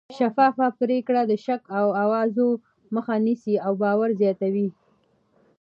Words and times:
شفافه 0.17 0.67
پرېکړې 0.79 1.23
د 1.27 1.33
شک 1.45 1.61
او 1.79 1.87
اوازو 2.03 2.47
مخه 2.95 3.15
نیسي 3.25 3.55
او 3.65 3.73
باور 3.81 4.09
زیاتوي 4.21 4.67